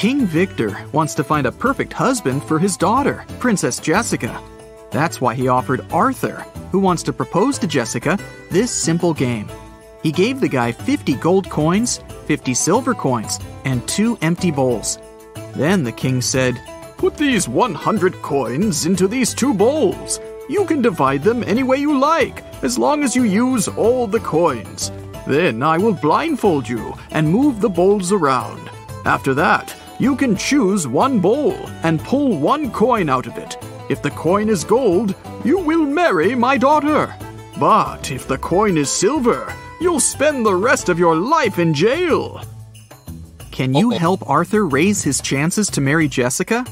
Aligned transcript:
King 0.00 0.24
Victor 0.24 0.82
wants 0.92 1.14
to 1.16 1.22
find 1.22 1.46
a 1.46 1.52
perfect 1.52 1.92
husband 1.92 2.42
for 2.44 2.58
his 2.58 2.78
daughter, 2.78 3.26
Princess 3.38 3.78
Jessica. 3.78 4.42
That's 4.90 5.20
why 5.20 5.34
he 5.34 5.48
offered 5.48 5.84
Arthur, 5.92 6.36
who 6.72 6.78
wants 6.78 7.02
to 7.02 7.12
propose 7.12 7.58
to 7.58 7.66
Jessica, 7.66 8.18
this 8.50 8.70
simple 8.70 9.12
game. 9.12 9.50
He 10.02 10.10
gave 10.10 10.40
the 10.40 10.48
guy 10.48 10.72
50 10.72 11.16
gold 11.16 11.50
coins, 11.50 12.02
50 12.24 12.54
silver 12.54 12.94
coins, 12.94 13.40
and 13.66 13.86
two 13.86 14.16
empty 14.22 14.50
bowls. 14.50 14.98
Then 15.54 15.84
the 15.84 15.92
king 15.92 16.22
said, 16.22 16.58
Put 16.96 17.18
these 17.18 17.46
100 17.46 18.22
coins 18.22 18.86
into 18.86 19.06
these 19.06 19.34
two 19.34 19.52
bowls. 19.52 20.18
You 20.48 20.64
can 20.64 20.80
divide 20.80 21.22
them 21.22 21.44
any 21.44 21.62
way 21.62 21.76
you 21.76 21.98
like, 21.98 22.42
as 22.64 22.78
long 22.78 23.04
as 23.04 23.14
you 23.14 23.24
use 23.24 23.68
all 23.68 24.06
the 24.06 24.20
coins. 24.20 24.92
Then 25.26 25.62
I 25.62 25.76
will 25.76 25.92
blindfold 25.92 26.66
you 26.66 26.94
and 27.10 27.28
move 27.28 27.60
the 27.60 27.68
bowls 27.68 28.12
around. 28.12 28.70
After 29.04 29.34
that, 29.34 29.74
you 30.00 30.16
can 30.16 30.34
choose 30.34 30.88
one 30.88 31.20
bowl 31.20 31.52
and 31.82 32.00
pull 32.00 32.38
one 32.38 32.70
coin 32.70 33.10
out 33.10 33.26
of 33.26 33.36
it. 33.36 33.58
If 33.90 34.00
the 34.00 34.10
coin 34.12 34.48
is 34.48 34.64
gold, 34.64 35.14
you 35.44 35.58
will 35.58 35.84
marry 35.84 36.34
my 36.34 36.56
daughter. 36.56 37.14
But 37.58 38.10
if 38.10 38.26
the 38.26 38.38
coin 38.38 38.78
is 38.78 38.90
silver, 38.90 39.54
you'll 39.78 40.00
spend 40.00 40.46
the 40.46 40.54
rest 40.54 40.88
of 40.88 40.98
your 40.98 41.16
life 41.16 41.58
in 41.58 41.74
jail. 41.74 42.40
Can 43.52 43.74
you 43.74 43.90
help 43.90 44.26
Arthur 44.26 44.66
raise 44.66 45.02
his 45.02 45.20
chances 45.20 45.68
to 45.68 45.82
marry 45.82 46.08
Jessica? 46.08 46.64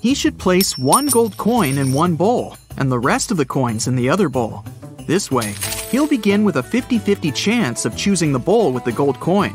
He 0.00 0.14
should 0.14 0.38
place 0.38 0.78
one 0.78 1.06
gold 1.06 1.36
coin 1.36 1.78
in 1.78 1.92
one 1.92 2.14
bowl 2.14 2.56
and 2.78 2.90
the 2.90 2.98
rest 2.98 3.30
of 3.30 3.36
the 3.36 3.44
coins 3.44 3.86
in 3.86 3.96
the 3.96 4.08
other 4.08 4.28
bowl. 4.28 4.64
This 5.06 5.30
way, 5.30 5.54
he'll 5.90 6.06
begin 6.06 6.44
with 6.44 6.56
a 6.56 6.62
50 6.62 6.98
50 6.98 7.30
chance 7.32 7.84
of 7.84 7.96
choosing 7.96 8.32
the 8.32 8.38
bowl 8.38 8.72
with 8.72 8.84
the 8.84 8.92
gold 8.92 9.20
coin. 9.20 9.54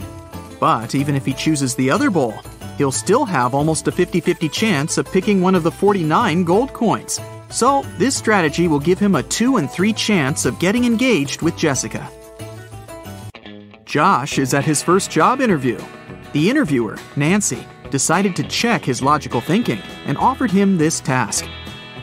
But 0.59 0.93
even 0.95 1.16
if 1.16 1.25
he 1.25 1.33
chooses 1.33 1.75
the 1.75 1.89
other 1.89 2.09
bowl, 2.09 2.35
he'll 2.77 2.91
still 2.91 3.25
have 3.25 3.53
almost 3.53 3.88
a 3.88 3.91
50 3.91 4.19
50 4.19 4.49
chance 4.49 4.97
of 4.97 5.11
picking 5.11 5.41
one 5.41 5.55
of 5.55 5.63
the 5.63 5.71
49 5.71 6.44
gold 6.44 6.73
coins. 6.73 7.19
So, 7.49 7.83
this 7.97 8.16
strategy 8.16 8.67
will 8.67 8.79
give 8.79 8.97
him 8.97 9.16
a 9.16 9.23
2 9.23 9.57
and 9.57 9.69
3 9.69 9.94
chance 9.94 10.45
of 10.45 10.59
getting 10.59 10.85
engaged 10.85 11.41
with 11.41 11.55
Jessica. 11.55 12.09
Josh 13.85 14.39
is 14.39 14.55
at 14.55 14.66
his 14.66 14.81
first 14.81 15.11
job 15.11 15.39
interview. 15.39 15.79
The 16.31 16.49
interviewer, 16.49 16.97
Nancy, 17.16 17.63
decided 17.91 18.35
to 18.38 18.44
check 18.44 18.83
his 18.83 19.03
logical 19.03 19.39
thinking 19.39 19.79
and 20.07 20.17
offered 20.17 20.49
him 20.49 20.77
this 20.77 20.99
task. 20.99 21.45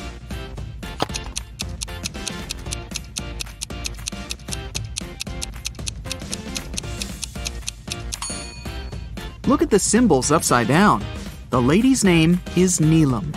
The 9.69 9.79
symbols 9.79 10.31
upside 10.31 10.69
down. 10.69 11.03
The 11.49 11.61
lady's 11.61 12.05
name 12.05 12.39
is 12.55 12.79
Neelam. 12.79 13.35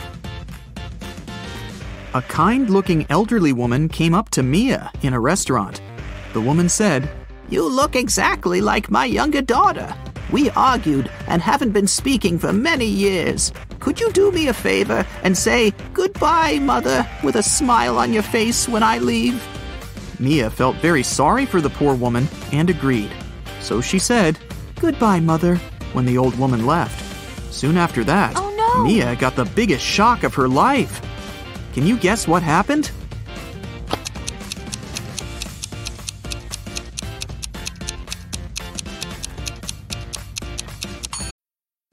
A 2.15 2.23
kind 2.23 2.71
looking 2.71 3.05
elderly 3.11 3.53
woman 3.53 3.89
came 3.89 4.15
up 4.15 4.31
to 4.31 4.45
Mia 4.45 4.93
in 5.03 5.13
a 5.13 5.19
restaurant. 5.19 5.81
The 6.33 6.41
woman 6.41 6.69
said, 6.69 7.11
You 7.49 7.67
look 7.69 7.97
exactly 7.97 8.61
like 8.61 8.93
my 8.93 9.07
younger 9.07 9.43
daughter. 9.43 9.93
We 10.31 10.51
argued 10.51 11.11
and 11.27 11.43
haven't 11.43 11.73
been 11.73 11.89
speaking 11.89 12.39
for 12.39 12.53
many 12.53 12.87
years. 12.87 13.53
Could 13.81 13.99
you 13.99 14.13
do 14.13 14.31
me 14.31 14.47
a 14.47 14.55
favor 14.55 15.05
and 15.25 15.37
say 15.37 15.73
goodbye, 15.93 16.61
mother, 16.61 17.05
with 17.25 17.35
a 17.35 17.43
smile 17.43 17.99
on 17.99 18.13
your 18.13 18.23
face 18.23 18.69
when 18.69 18.85
I 18.85 18.99
leave? 18.99 19.43
Mia 20.21 20.49
felt 20.49 20.77
very 20.77 21.03
sorry 21.03 21.45
for 21.45 21.61
the 21.61 21.71
poor 21.71 21.97
woman 21.97 22.29
and 22.53 22.71
agreed. 22.71 23.11
So 23.59 23.81
she 23.81 23.99
said, 23.99 24.39
Goodbye, 24.77 25.21
mother, 25.21 25.61
when 25.93 26.05
the 26.07 26.19
old 26.19 26.39
woman 26.39 26.67
left. 26.67 27.07
Soon 27.53 27.77
after 27.77 28.05
that, 28.05 28.35
Oh, 28.37 28.55
no. 28.57 28.85
Mia 28.85 29.17
got 29.17 29.37
the 29.37 29.45
biggest 29.45 29.85
shock 29.85 30.23
of 30.25 30.35
her 30.35 30.49
life. 30.49 31.01
Can 31.75 31.87
you 31.87 31.97
guess 31.97 32.27
what 32.29 32.43
happened? 32.43 32.91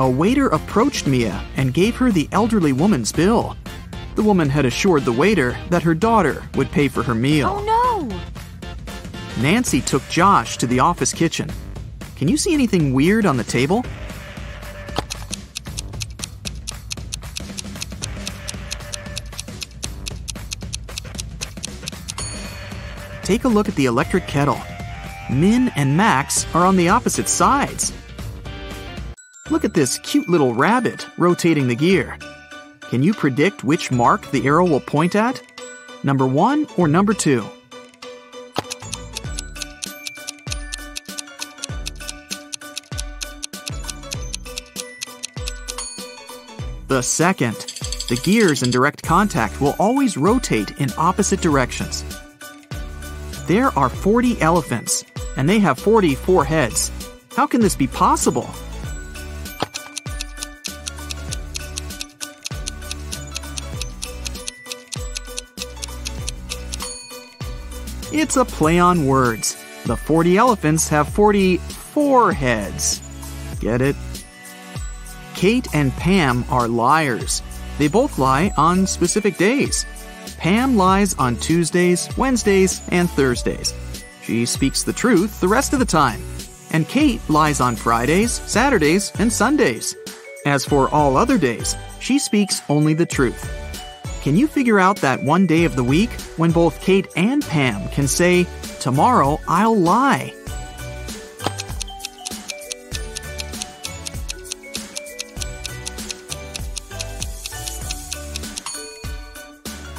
A 0.00 0.08
waiter 0.08 0.46
approached 0.46 1.06
Mia 1.06 1.44
and 1.58 1.74
gave 1.74 1.94
her 1.96 2.10
the 2.10 2.26
elderly 2.32 2.72
woman's 2.72 3.12
bill. 3.12 3.54
The 4.14 4.22
woman 4.22 4.48
had 4.48 4.64
assured 4.64 5.04
the 5.04 5.12
waiter 5.12 5.58
that 5.68 5.82
her 5.82 5.94
daughter 5.94 6.42
would 6.54 6.70
pay 6.70 6.88
for 6.88 7.02
her 7.02 7.14
meal. 7.14 7.62
Oh 7.62 8.08
no! 8.08 9.42
Nancy 9.42 9.82
took 9.82 10.02
Josh 10.08 10.56
to 10.56 10.66
the 10.66 10.80
office 10.80 11.12
kitchen. 11.12 11.50
Can 12.16 12.28
you 12.28 12.38
see 12.38 12.54
anything 12.54 12.94
weird 12.94 13.26
on 13.26 13.36
the 13.36 13.44
table? 13.44 13.84
Take 23.22 23.44
a 23.44 23.48
look 23.48 23.68
at 23.68 23.74
the 23.74 23.84
electric 23.84 24.26
kettle. 24.26 24.58
Min 25.30 25.70
and 25.76 25.94
Max 25.94 26.46
are 26.54 26.64
on 26.64 26.78
the 26.78 26.88
opposite 26.88 27.28
sides. 27.28 27.92
Look 29.50 29.64
at 29.64 29.74
this 29.74 29.98
cute 29.98 30.28
little 30.28 30.54
rabbit 30.54 31.08
rotating 31.18 31.66
the 31.66 31.74
gear. 31.74 32.16
Can 32.82 33.02
you 33.02 33.12
predict 33.12 33.64
which 33.64 33.90
mark 33.90 34.30
the 34.30 34.46
arrow 34.46 34.64
will 34.64 34.80
point 34.80 35.16
at? 35.16 35.42
Number 36.04 36.24
one 36.24 36.68
or 36.76 36.86
number 36.86 37.12
two? 37.12 37.44
The 46.86 47.02
second. 47.02 47.56
The 48.08 48.20
gears 48.22 48.62
in 48.62 48.70
direct 48.70 49.02
contact 49.02 49.60
will 49.60 49.74
always 49.80 50.16
rotate 50.16 50.80
in 50.80 50.90
opposite 50.96 51.40
directions. 51.40 52.04
There 53.48 53.76
are 53.76 53.88
40 53.88 54.40
elephants, 54.40 55.04
and 55.36 55.48
they 55.48 55.58
have 55.58 55.78
44 55.78 56.44
heads. 56.44 56.92
How 57.34 57.48
can 57.48 57.60
this 57.60 57.74
be 57.74 57.88
possible? 57.88 58.48
It's 68.20 68.36
a 68.36 68.44
play 68.44 68.78
on 68.78 69.06
words. 69.06 69.56
The 69.86 69.96
40 69.96 70.36
elephants 70.36 70.86
have 70.90 71.08
44 71.08 72.32
heads. 72.34 73.00
Get 73.60 73.80
it? 73.80 73.96
Kate 75.34 75.66
and 75.74 75.90
Pam 75.92 76.44
are 76.50 76.68
liars. 76.68 77.40
They 77.78 77.88
both 77.88 78.18
lie 78.18 78.52
on 78.58 78.86
specific 78.86 79.38
days. 79.38 79.86
Pam 80.36 80.76
lies 80.76 81.14
on 81.14 81.36
Tuesdays, 81.36 82.14
Wednesdays, 82.18 82.82
and 82.88 83.08
Thursdays. 83.08 83.72
She 84.22 84.44
speaks 84.44 84.82
the 84.82 84.92
truth 84.92 85.40
the 85.40 85.48
rest 85.48 85.72
of 85.72 85.78
the 85.78 85.86
time. 85.86 86.20
And 86.72 86.86
Kate 86.86 87.22
lies 87.30 87.58
on 87.58 87.74
Fridays, 87.74 88.32
Saturdays, 88.32 89.12
and 89.18 89.32
Sundays. 89.32 89.96
As 90.44 90.66
for 90.66 90.90
all 90.90 91.16
other 91.16 91.38
days, 91.38 91.74
she 92.00 92.18
speaks 92.18 92.60
only 92.68 92.92
the 92.92 93.06
truth. 93.06 93.69
Can 94.22 94.36
you 94.36 94.46
figure 94.46 94.78
out 94.78 94.96
that 94.96 95.22
one 95.22 95.46
day 95.46 95.64
of 95.64 95.76
the 95.76 95.84
week 95.84 96.10
when 96.36 96.50
both 96.50 96.78
Kate 96.82 97.06
and 97.16 97.42
Pam 97.42 97.88
can 97.88 98.06
say, 98.06 98.46
Tomorrow 98.78 99.40
I'll 99.48 99.76
lie? 99.76 100.34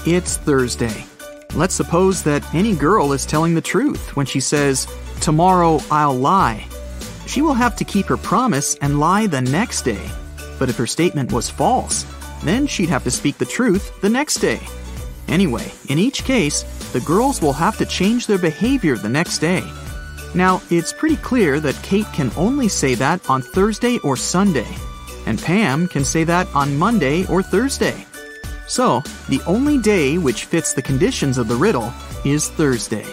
It's 0.06 0.38
Thursday. 0.38 1.06
Let's 1.56 1.74
suppose 1.74 2.22
that 2.24 2.44
any 2.54 2.76
girl 2.76 3.14
is 3.14 3.26
telling 3.26 3.56
the 3.56 3.62
truth 3.62 4.16
when 4.16 4.28
she 4.28 4.40
says, 4.40 4.88
Tomorrow 5.20 5.80
I'll 5.90 6.16
lie. 6.16 6.68
She 7.26 7.42
will 7.42 7.54
have 7.56 7.76
to 7.78 7.84
keep 7.84 8.06
her 8.06 8.18
promise 8.18 8.76
and 8.82 9.00
lie 9.00 9.26
the 9.26 9.42
next 9.42 9.82
day. 9.82 10.10
But 10.60 10.70
if 10.70 10.78
her 10.78 10.88
statement 10.88 11.32
was 11.32 11.50
false, 11.50 12.06
then 12.44 12.68
she'd 12.68 12.90
have 12.90 13.04
to 13.04 13.12
speak 13.12 13.38
the 13.38 13.46
truth 13.46 14.00
the 14.02 14.10
next 14.10 14.36
day. 14.36 14.60
Anyway, 15.28 15.72
in 15.90 15.98
each 15.98 16.24
case, 16.24 16.64
the 16.92 17.02
girls 17.02 17.42
will 17.42 17.54
have 17.54 17.78
to 17.78 17.86
change 17.86 18.28
their 18.28 18.38
behavior 18.38 18.98
the 18.98 19.10
next 19.10 19.40
day. 19.40 19.64
Now, 20.34 20.62
it's 20.70 20.94
pretty 20.94 21.18
clear 21.18 21.60
that 21.60 21.82
Kate 21.84 22.12
can 22.14 22.32
only 22.36 22.68
say 22.68 22.96
that 22.96 23.30
on 23.30 23.42
Thursday 23.42 23.98
or 24.00 24.16
Sunday, 24.16 24.68
and 25.26 25.42
Pam 25.42 25.88
can 25.88 26.06
say 26.06 26.24
that 26.24 26.48
on 26.56 26.78
Monday 26.78 27.26
or 27.28 27.44
Thursday. 27.44 28.06
So, 28.68 29.02
the 29.28 29.42
only 29.46 29.78
day 29.78 30.18
which 30.18 30.46
fits 30.46 30.74
the 30.74 30.82
conditions 30.82 31.38
of 31.38 31.48
the 31.48 31.56
riddle 31.56 31.94
is 32.24 32.50
Thursday. 32.50 33.06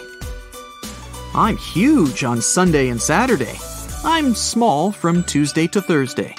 I'm 1.33 1.57
huge 1.57 2.23
on 2.23 2.41
Sunday 2.41 2.89
and 2.89 3.01
Saturday. 3.01 3.57
I'm 4.03 4.33
small 4.33 4.91
from 4.91 5.23
Tuesday 5.23 5.67
to 5.67 5.81
Thursday. 5.81 6.35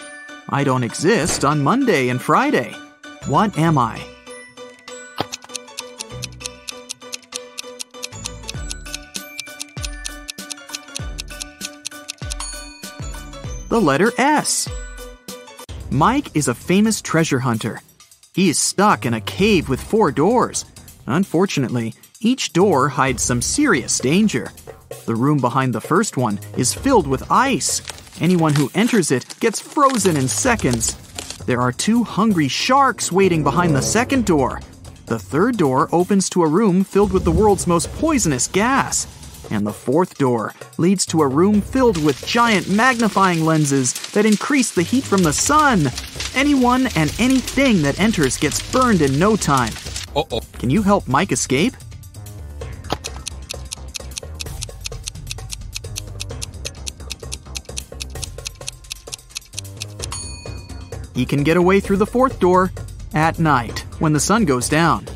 I 0.52 0.64
don't 0.64 0.82
exist 0.82 1.44
on 1.44 1.62
Monday 1.62 2.08
and 2.08 2.20
Friday. 2.20 2.75
What 3.26 3.56
am 3.56 3.79
I? 3.79 4.05
The 13.69 13.81
letter 13.81 14.11
S. 14.19 14.69
Mike 15.88 16.35
is 16.35 16.49
a 16.49 16.55
famous 16.55 17.00
treasure 17.00 17.38
hunter. 17.38 17.81
He 18.35 18.49
is 18.49 18.58
stuck 18.58 19.06
in 19.06 19.14
a 19.14 19.20
cave 19.20 19.69
with 19.69 19.81
four 19.81 20.11
doors. 20.11 20.64
Unfortunately, 21.06 21.94
each 22.20 22.53
door 22.53 22.88
hides 22.88 23.23
some 23.23 23.41
serious 23.41 24.00
danger. 24.00 24.50
The 25.06 25.14
room 25.14 25.38
behind 25.38 25.73
the 25.73 25.81
first 25.81 26.17
one 26.17 26.41
is 26.56 26.75
filled 26.75 27.06
with 27.06 27.31
ice. 27.31 27.82
Anyone 28.20 28.55
who 28.55 28.70
enters 28.75 29.11
it 29.11 29.34
gets 29.40 29.61
frozen 29.61 30.14
in 30.14 30.28
seconds. 30.28 30.94
There 31.46 31.61
are 31.61 31.72
two 31.72 32.05
hungry 32.05 32.49
sharks 32.49 33.11
waiting 33.11 33.43
behind 33.43 33.75
the 33.75 33.81
second 33.81 34.26
door. 34.26 34.61
The 35.06 35.19
third 35.19 35.56
door 35.56 35.88
opens 35.90 36.28
to 36.31 36.43
a 36.43 36.49
room 36.49 36.84
filled 36.84 37.12
with 37.12 37.25
the 37.25 37.32
world's 37.32 37.67
most 37.67 37.90
poisonous 37.94 38.46
gas. 38.46 39.06
And 39.50 39.67
the 39.67 39.72
fourth 39.72 40.19
door 40.19 40.55
leads 40.76 41.06
to 41.06 41.22
a 41.22 41.28
room 41.28 41.62
filled 41.62 41.96
with 42.05 42.25
giant 42.26 42.69
magnifying 42.69 43.44
lenses 43.44 43.94
that 44.12 44.26
increase 44.26 44.70
the 44.70 44.82
heat 44.82 45.02
from 45.02 45.22
the 45.22 45.32
sun. 45.32 45.90
Anyone 46.34 46.88
and 46.96 47.12
anything 47.19 47.81
that 47.82 47.99
enters 47.99 48.37
gets 48.37 48.70
burned 48.70 49.00
in 49.00 49.19
no 49.19 49.34
time. 49.34 49.72
Uh-oh. 50.14 50.43
Can 50.58 50.69
you 50.69 50.82
help 50.82 51.08
Mike 51.08 51.32
escape? 51.32 51.75
He 61.20 61.26
can 61.26 61.43
get 61.43 61.58
away 61.58 61.81
through 61.81 61.99
the 61.99 62.06
fourth 62.06 62.40
door 62.40 62.72
at 63.12 63.38
night 63.38 63.81
when 63.99 64.14
the 64.14 64.26
sun 64.28 64.46
goes 64.46 64.70
down. 64.70 65.06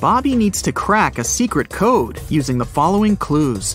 Bobby 0.00 0.36
needs 0.36 0.62
to 0.62 0.70
crack 0.70 1.18
a 1.18 1.24
secret 1.24 1.68
code 1.68 2.20
using 2.28 2.56
the 2.56 2.64
following 2.64 3.16
clues. 3.16 3.74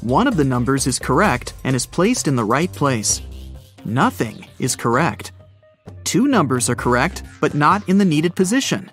One 0.00 0.26
of 0.26 0.38
the 0.38 0.44
numbers 0.44 0.86
is 0.86 0.98
correct 0.98 1.52
and 1.62 1.76
is 1.76 1.84
placed 1.84 2.26
in 2.26 2.36
the 2.36 2.42
right 2.42 2.72
place. 2.72 3.20
Nothing 3.84 4.46
is 4.58 4.76
correct. 4.76 5.32
Two 6.04 6.26
numbers 6.26 6.70
are 6.70 6.74
correct, 6.74 7.22
but 7.42 7.52
not 7.52 7.86
in 7.86 7.98
the 7.98 8.04
needed 8.06 8.34
position. 8.34 8.90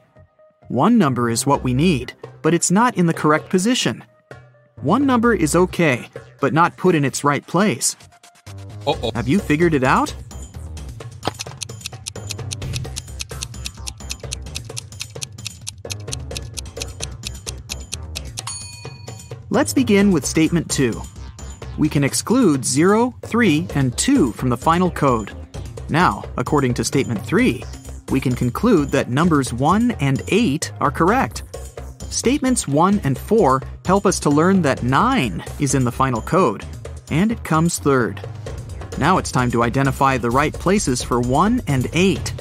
One 0.68 0.98
number 0.98 1.30
is 1.30 1.46
what 1.46 1.64
we 1.64 1.74
need, 1.74 2.12
but 2.42 2.54
it's 2.54 2.72
not 2.72 2.98
in 2.98 3.06
the 3.06 3.14
correct 3.14 3.48
position. 3.48 4.04
One 4.82 5.06
number 5.06 5.34
is 5.34 5.56
okay, 5.56 6.10
but 6.42 6.52
not 6.52 6.76
put 6.76 6.94
in 6.94 7.06
its 7.06 7.24
right 7.24 7.48
place. 7.48 7.96
Uh-oh. 8.86 9.12
Have 9.16 9.30
you 9.30 9.40
figured 9.40 9.74
it 9.76 9.86
out? 9.86 10.14
Let's 19.54 19.72
begin 19.72 20.12
with 20.12 20.26
statement 20.26 20.72
2. 20.72 21.00
We 21.78 21.88
can 21.88 22.04
exclude 22.04 22.66
0, 22.66 23.14
3, 23.22 23.68
and 23.76 23.96
2 23.96 24.32
from 24.32 24.50
the 24.50 24.58
final 24.58 24.90
code. 24.90 25.32
Now, 25.90 26.24
according 26.38 26.74
to 26.74 26.84
statement 26.84 27.24
3, 27.24 27.64
we 28.10 28.20
can 28.20 28.34
conclude 28.34 28.90
that 28.90 29.12
numbers 29.12 29.54
1 29.54 29.92
and 30.00 30.24
8 30.28 30.72
are 30.80 30.90
correct. 30.90 31.44
Statements 32.10 32.68
1 32.68 33.02
and 33.04 33.16
4 33.16 33.62
help 33.86 34.08
us 34.08 34.20
to 34.22 34.32
learn 34.32 34.64
that 34.64 34.82
9 34.82 35.44
is 35.60 35.76
in 35.76 35.84
the 35.84 35.92
final 35.92 36.24
code, 36.24 36.66
and 37.12 37.32
it 37.32 37.44
comes 37.44 37.78
third. 37.78 38.28
Now 38.98 39.20
it's 39.20 39.32
time 39.32 39.52
to 39.52 39.62
identify 39.62 40.18
the 40.18 40.32
right 40.32 40.52
places 40.52 41.04
for 41.04 41.22
1 41.22 41.62
and 41.68 41.88
8. 41.94 42.34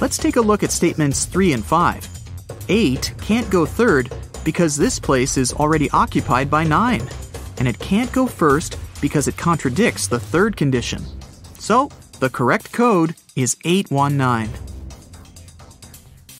Let's 0.00 0.16
take 0.16 0.36
a 0.36 0.40
look 0.40 0.62
at 0.62 0.70
statements 0.70 1.26
3 1.26 1.52
and 1.52 1.62
5. 1.62 2.08
8 2.70 3.14
can't 3.20 3.50
go 3.50 3.66
third 3.66 4.10
because 4.44 4.76
this 4.76 4.98
place 4.98 5.36
is 5.36 5.52
already 5.52 5.90
occupied 5.90 6.50
by 6.50 6.64
9, 6.64 7.02
and 7.58 7.66
it 7.66 7.78
can't 7.78 8.12
go 8.12 8.26
first 8.26 8.78
because 9.00 9.26
it 9.26 9.36
contradicts 9.36 10.06
the 10.06 10.20
third 10.20 10.56
condition. 10.56 11.02
So, 11.58 11.90
the 12.20 12.30
correct 12.30 12.72
code 12.72 13.14
is 13.34 13.56
819. 13.64 14.54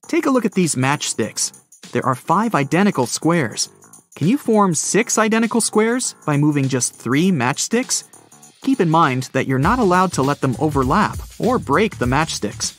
Take 0.07 0.27
a 0.27 0.31
look 0.31 0.45
at 0.45 0.53
these 0.53 0.75
matchsticks. 0.75 1.53
There 1.93 2.05
are 2.05 2.15
five 2.15 2.55
identical 2.55 3.07
squares. 3.07 3.69
Can 4.15 4.29
you 4.29 4.39
form 4.39 4.75
six 4.75 5.19
identical 5.19 5.61
squares 5.61 6.15
by 6.25 6.37
moving 6.37 6.69
just 6.69 6.95
three 6.95 7.33
matchsticks? 7.33 8.05
Keep 8.63 8.81
in 8.81 8.91
mind 8.91 9.29
that 9.33 9.47
you're 9.47 9.59
not 9.59 9.79
allowed 9.79 10.13
to 10.13 10.23
let 10.23 10.41
them 10.41 10.57
overlap 10.59 11.19
or 11.39 11.59
break 11.59 11.99
the 11.99 12.07
matchsticks. 12.07 12.75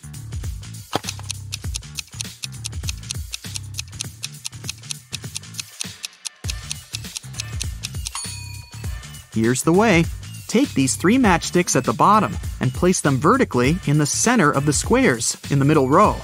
Here's 9.35 9.63
the 9.63 9.73
way. 9.73 10.05
Take 10.47 10.73
these 10.73 10.95
three 10.95 11.17
matchsticks 11.17 11.75
at 11.75 11.83
the 11.83 11.91
bottom 11.91 12.37
and 12.61 12.73
place 12.73 13.01
them 13.01 13.17
vertically 13.17 13.77
in 13.85 13.97
the 13.97 14.05
center 14.05 14.49
of 14.49 14.65
the 14.65 14.71
squares 14.71 15.35
in 15.51 15.59
the 15.59 15.65
middle 15.65 15.89
row. 15.89 16.15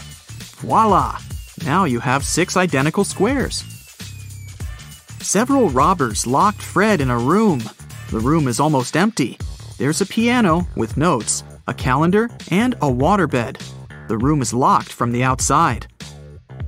Voila! 0.59 1.19
Now 1.65 1.83
you 1.83 1.99
have 1.99 2.23
six 2.23 2.55
identical 2.55 3.03
squares. 3.03 3.65
Several 5.19 5.69
robbers 5.69 6.25
locked 6.25 6.61
Fred 6.61 7.01
in 7.01 7.09
a 7.09 7.17
room. 7.17 7.61
The 8.11 8.19
room 8.19 8.47
is 8.47 8.61
almost 8.61 8.95
empty. 8.95 9.37
There's 9.77 9.99
a 9.99 10.05
piano 10.05 10.65
with 10.77 10.95
notes, 10.95 11.43
a 11.67 11.73
calendar, 11.73 12.29
and 12.49 12.75
a 12.75 12.87
waterbed. 12.87 13.61
The 14.07 14.17
room 14.17 14.41
is 14.41 14.53
locked 14.53 14.93
from 14.93 15.11
the 15.11 15.23
outside. 15.23 15.85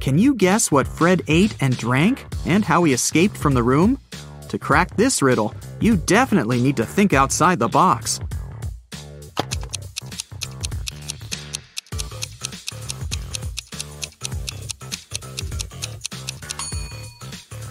Can 0.01 0.17
you 0.17 0.35
guess 0.35 0.69
what 0.69 0.89
Fred 0.89 1.21
ate 1.29 1.55
and 1.61 1.77
drank 1.77 2.25
and 2.45 2.65
how 2.65 2.83
he 2.83 2.91
escaped 2.91 3.37
from 3.37 3.53
the 3.53 3.63
room? 3.63 3.97
To 4.49 4.59
crack 4.59 4.95
this 4.97 5.21
riddle, 5.21 5.55
you 5.83 5.97
definitely 5.97 6.61
need 6.61 6.77
to 6.77 6.85
think 6.85 7.11
outside 7.11 7.59
the 7.59 7.67
box. 7.67 8.21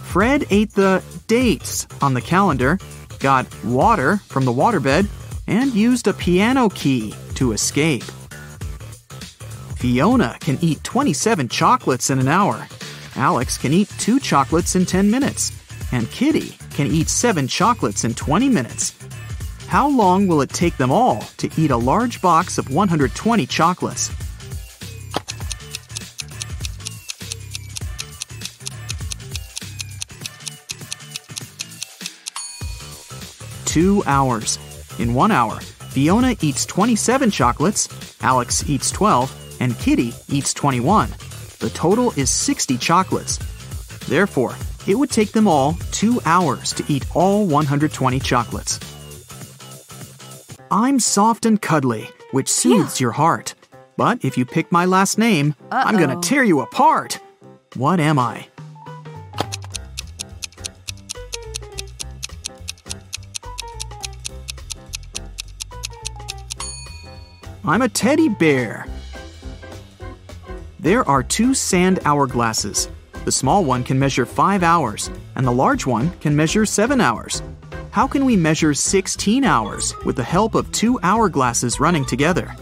Fred 0.04 0.45
ate 0.50 0.73
the 0.73 1.02
dates 1.26 1.87
on 2.02 2.12
the 2.12 2.21
calendar, 2.21 2.78
got 3.19 3.47
water 3.64 4.19
from 4.28 4.45
the 4.45 4.52
waterbed, 4.52 5.09
and 5.47 5.73
used 5.73 6.07
a 6.07 6.12
piano 6.12 6.69
key 6.69 7.14
to 7.37 7.52
escape. 7.52 8.04
Fiona 9.76 10.37
can 10.40 10.59
eat 10.61 10.85
27 10.85 11.49
chocolates 11.49 12.11
in 12.11 12.19
an 12.19 12.28
hour. 12.28 12.69
Alex 13.16 13.57
can 13.57 13.73
eat 13.73 13.88
two 13.99 14.21
chocolates 14.21 14.76
in 14.76 14.85
10 14.85 15.11
minutes. 15.11 15.50
And 15.92 16.11
Kitty 16.11 16.57
can 16.75 16.87
eat 16.87 17.09
seven 17.09 17.47
chocolates 17.47 18.05
in 18.05 18.14
20 18.14 18.49
minutes. 18.49 18.95
How 19.69 19.88
long 19.88 20.26
will 20.26 20.43
it 20.43 20.50
take 20.50 20.76
them 20.76 20.91
all 20.91 21.21
to 21.38 21.50
eat 21.57 21.71
a 21.71 21.76
large 21.76 22.21
box 22.21 22.59
of 22.59 22.69
120 22.71 23.47
chocolates? 23.47 24.11
Two 33.64 34.02
hours. 34.07 34.59
In 34.99 35.14
one 35.14 35.31
hour, 35.31 35.59
Fiona 35.93 36.37
eats 36.43 36.67
27 36.67 37.31
chocolates, 37.31 37.88
Alex 38.23 38.69
eats 38.69 38.91
12, 38.91 39.57
and 39.61 39.79
Kitty 39.79 40.12
eats 40.29 40.52
21. 40.52 41.09
The 41.61 41.71
total 41.71 42.12
is 42.12 42.29
60 42.29 42.76
chocolates. 42.76 43.38
Therefore, 44.07 44.55
it 44.87 44.95
would 44.95 45.11
take 45.11 45.33
them 45.33 45.47
all 45.47 45.75
two 45.91 46.21
hours 46.25 46.73
to 46.75 46.85
eat 46.89 47.05
all 47.15 47.47
120 47.47 48.19
chocolates. 48.21 48.81
I'm 50.71 50.99
soft 51.01 51.45
and 51.47 51.61
cuddly, 51.61 52.09
which 52.31 52.49
soothes 52.49 53.01
your 53.01 53.12
heart. 53.12 53.55
But 53.97 54.25
if 54.25 54.39
you 54.39 54.47
pick 54.47 54.73
my 54.73 54.87
last 54.87 55.19
name, 55.19 55.55
I'm 55.71 55.99
gonna 55.99 56.21
tear 56.21 56.43
you 56.43 56.61
apart. 56.61 57.19
What 57.75 58.01
am 58.01 58.19
I? 58.19 58.47
I'm 67.65 67.81
a 67.83 67.89
teddy 67.89 68.29
bear. 68.29 68.87
There 70.81 71.09
are 71.09 71.23
two 71.23 71.55
sand 71.55 72.01
hourglasses. 72.01 72.89
The 73.25 73.33
small 73.33 73.64
one 73.64 73.85
can 73.85 73.99
measure 73.99 74.26
5 74.26 74.64
hours, 74.64 75.09
and 75.37 75.47
the 75.47 75.52
large 75.52 75.87
one 75.87 76.11
can 76.19 76.35
measure 76.35 76.67
7 76.67 77.00
hours. 77.00 77.41
How 77.93 78.09
can 78.09 78.25
we 78.25 78.37
measure 78.37 78.75
16 78.75 79.45
hours 79.45 79.95
with 80.05 80.17
the 80.17 80.25
help 80.25 80.57
of 80.57 80.73
two 80.73 80.99
hourglasses 81.05 81.79
running 81.79 82.05
together? 82.05 82.52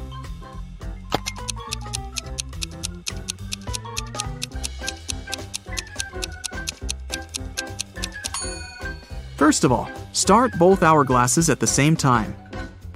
First 9.38 9.64
of 9.64 9.73
all, 9.73 9.90
start 10.12 10.52
both 10.59 10.81
hourglasses 10.81 11.49
at 11.49 11.61
the 11.61 11.67
same 11.67 11.97
time. 11.97 12.37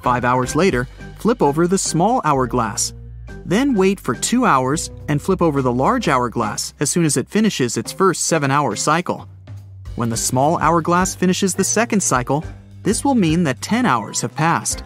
Five 0.03 0.27
hours 0.27 0.55
later, 0.55 0.87
flip 1.19 1.41
over 1.41 1.67
the 1.67 1.79
small 1.79 2.21
hourglass. 2.25 2.93
Then 3.47 3.75
wait 3.75 4.01
for 4.01 4.15
two 4.15 4.47
hours 4.47 4.91
and 5.09 5.21
flip 5.21 5.43
over 5.43 5.61
the 5.61 5.73
large 5.73 6.09
hourglass 6.09 6.73
as 6.81 6.91
soon 6.91 7.05
as 7.05 7.17
it 7.17 7.29
finishes 7.29 7.77
its 7.77 7.93
first 7.93 8.25
seven 8.25 8.51
hour 8.51 8.75
cycle. 8.75 9.29
When 9.97 10.09
the 10.09 10.17
small 10.17 10.59
hourglass 10.59 11.15
finishes 11.15 11.55
the 11.55 11.65
second 11.65 12.03
cycle, 12.03 12.45
this 12.83 13.05
will 13.05 13.15
mean 13.15 13.45
that 13.45 13.61
10 13.61 13.87
hours 13.87 14.21
have 14.23 14.35
passed. 14.35 14.83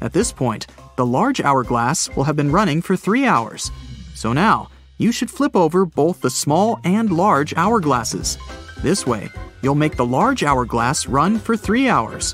At 0.00 0.12
this 0.12 0.32
point, 0.32 0.66
the 0.96 1.06
large 1.06 1.40
hourglass 1.40 2.08
will 2.16 2.24
have 2.24 2.36
been 2.36 2.50
running 2.50 2.82
for 2.82 2.96
three 2.96 3.26
hours. 3.26 3.70
So 4.14 4.32
now, 4.32 4.70
you 4.96 5.12
should 5.12 5.30
flip 5.30 5.54
over 5.54 5.84
both 5.86 6.20
the 6.20 6.30
small 6.30 6.80
and 6.84 7.12
large 7.12 7.54
hourglasses. 7.54 8.36
This 8.82 9.06
way, 9.06 9.28
you'll 9.62 9.74
make 9.74 9.96
the 9.96 10.04
large 10.04 10.42
hourglass 10.42 11.06
run 11.06 11.38
for 11.38 11.56
three 11.56 11.88
hours. 11.88 12.32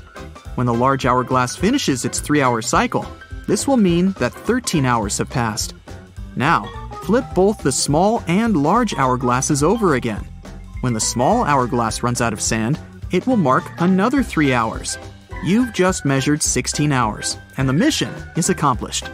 When 0.55 0.67
the 0.67 0.73
large 0.73 1.05
hourglass 1.05 1.55
finishes 1.55 2.05
its 2.05 2.19
three 2.19 2.41
hour 2.41 2.61
cycle, 2.61 3.05
this 3.47 3.67
will 3.67 3.77
mean 3.77 4.11
that 4.19 4.33
13 4.33 4.85
hours 4.85 5.17
have 5.17 5.29
passed. 5.29 5.73
Now, 6.35 6.65
flip 7.03 7.25
both 7.33 7.61
the 7.61 7.71
small 7.71 8.23
and 8.27 8.57
large 8.57 8.93
hourglasses 8.95 9.63
over 9.63 9.95
again. 9.95 10.27
When 10.81 10.93
the 10.93 10.99
small 10.99 11.43
hourglass 11.43 12.03
runs 12.03 12.21
out 12.21 12.33
of 12.33 12.41
sand, 12.41 12.79
it 13.11 13.25
will 13.27 13.37
mark 13.37 13.63
another 13.79 14.23
three 14.23 14.53
hours. 14.53 14.97
You've 15.43 15.73
just 15.73 16.05
measured 16.05 16.41
16 16.41 16.91
hours, 16.91 17.37
and 17.57 17.69
the 17.69 17.73
mission 17.73 18.13
is 18.35 18.49
accomplished. 18.49 19.09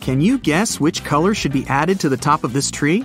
Can 0.00 0.20
you 0.20 0.38
guess 0.38 0.80
which 0.80 1.04
color 1.04 1.34
should 1.34 1.52
be 1.52 1.66
added 1.66 2.00
to 2.00 2.08
the 2.08 2.16
top 2.16 2.44
of 2.44 2.52
this 2.52 2.70
tree? 2.70 3.04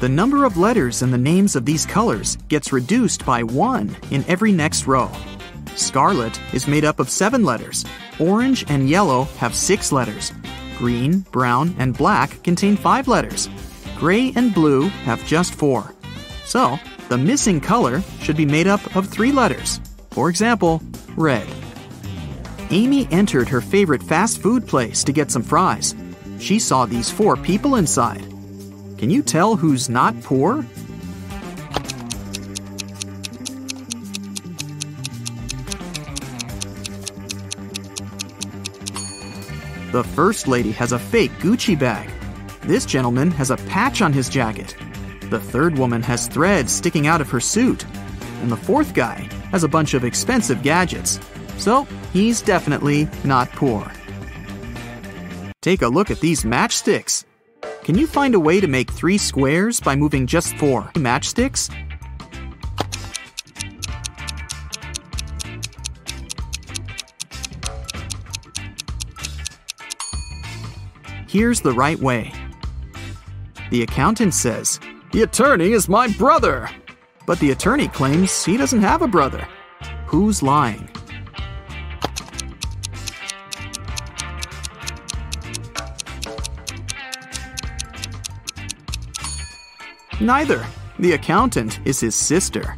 The 0.00 0.08
number 0.08 0.44
of 0.44 0.56
letters 0.56 1.02
in 1.02 1.10
the 1.10 1.18
names 1.18 1.56
of 1.56 1.64
these 1.64 1.84
colors 1.84 2.36
gets 2.46 2.72
reduced 2.72 3.26
by 3.26 3.42
one 3.42 3.96
in 4.12 4.24
every 4.28 4.52
next 4.52 4.86
row. 4.86 5.10
Scarlet 5.74 6.40
is 6.54 6.68
made 6.68 6.84
up 6.84 7.00
of 7.00 7.10
seven 7.10 7.42
letters. 7.42 7.84
Orange 8.20 8.64
and 8.68 8.88
yellow 8.88 9.24
have 9.38 9.56
six 9.56 9.90
letters. 9.90 10.32
Green, 10.76 11.20
brown, 11.32 11.74
and 11.80 11.98
black 11.98 12.44
contain 12.44 12.76
five 12.76 13.08
letters. 13.08 13.48
Gray 13.96 14.32
and 14.36 14.54
blue 14.54 14.82
have 15.02 15.26
just 15.26 15.52
four. 15.52 15.92
So, 16.44 16.78
the 17.08 17.18
missing 17.18 17.60
color 17.60 18.00
should 18.20 18.36
be 18.36 18.46
made 18.46 18.68
up 18.68 18.94
of 18.94 19.08
three 19.08 19.32
letters. 19.32 19.80
For 20.10 20.30
example, 20.30 20.80
red. 21.16 21.48
Amy 22.70 23.08
entered 23.10 23.48
her 23.48 23.60
favorite 23.60 24.04
fast 24.04 24.40
food 24.40 24.64
place 24.64 25.02
to 25.02 25.12
get 25.12 25.32
some 25.32 25.42
fries. 25.42 25.96
She 26.38 26.60
saw 26.60 26.86
these 26.86 27.10
four 27.10 27.36
people 27.36 27.74
inside. 27.74 28.37
Can 28.98 29.10
you 29.10 29.22
tell 29.22 29.54
who's 29.54 29.88
not 29.88 30.20
poor? 30.22 30.66
The 39.92 40.04
first 40.04 40.48
lady 40.48 40.72
has 40.72 40.90
a 40.90 40.98
fake 40.98 41.30
Gucci 41.38 41.78
bag. 41.78 42.10
This 42.62 42.84
gentleman 42.84 43.30
has 43.30 43.52
a 43.52 43.56
patch 43.56 44.02
on 44.02 44.12
his 44.12 44.28
jacket. 44.28 44.76
The 45.30 45.38
third 45.38 45.78
woman 45.78 46.02
has 46.02 46.26
threads 46.26 46.72
sticking 46.72 47.06
out 47.06 47.20
of 47.20 47.30
her 47.30 47.40
suit. 47.40 47.86
And 48.42 48.50
the 48.50 48.56
fourth 48.56 48.94
guy 48.94 49.28
has 49.52 49.62
a 49.62 49.68
bunch 49.68 49.94
of 49.94 50.04
expensive 50.04 50.62
gadgets. 50.62 51.20
So, 51.56 51.86
he's 52.12 52.42
definitely 52.42 53.08
not 53.22 53.48
poor. 53.52 53.90
Take 55.62 55.82
a 55.82 55.88
look 55.88 56.10
at 56.10 56.20
these 56.20 56.42
matchsticks. 56.42 57.24
Can 57.88 57.96
you 57.96 58.06
find 58.06 58.34
a 58.34 58.38
way 58.38 58.60
to 58.60 58.66
make 58.66 58.90
three 58.90 59.16
squares 59.16 59.80
by 59.80 59.96
moving 59.96 60.26
just 60.26 60.54
four 60.58 60.90
matchsticks? 60.92 61.74
Here's 71.30 71.62
the 71.62 71.72
right 71.72 71.98
way. 71.98 72.30
The 73.70 73.84
accountant 73.84 74.34
says, 74.34 74.78
The 75.12 75.22
attorney 75.22 75.72
is 75.72 75.88
my 75.88 76.08
brother. 76.08 76.68
but 77.24 77.38
the 77.38 77.52
attorney 77.52 77.88
claims 77.88 78.44
he 78.44 78.58
doesn't 78.58 78.82
have 78.82 79.00
a 79.00 79.08
brother. 79.08 79.48
Who's 80.04 80.42
lying? 80.42 80.90
Neither. 90.20 90.66
The 90.98 91.12
accountant 91.12 91.78
is 91.84 92.00
his 92.00 92.14
sister. 92.16 92.76